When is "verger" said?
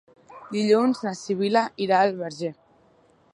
2.23-2.51